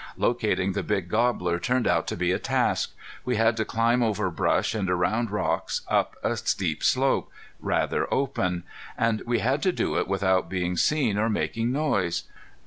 Locating 0.17 0.71
the 0.71 0.81
big 0.81 1.09
gobbler 1.09 1.59
turned 1.59 1.85
out 1.85 2.07
to 2.07 2.15
be 2.17 2.31
a 2.31 2.39
task. 2.39 2.93
We 3.23 3.35
had 3.35 3.55
to 3.57 3.65
climb 3.65 4.01
over 4.01 4.31
brush 4.31 4.73
and 4.73 4.89
around 4.89 5.29
rocks, 5.29 5.81
up 5.87 6.15
a 6.23 6.35
steep 6.37 6.83
slope, 6.83 7.31
rather 7.59 8.11
open; 8.11 8.63
and 8.97 9.21
we 9.27 9.37
had 9.41 9.61
to 9.61 9.71
do 9.71 9.99
it 9.99 10.07
without 10.07 10.49
being 10.49 10.75
seen 10.75 11.19
or 11.19 11.29
making 11.29 11.71
noise. 11.71 12.23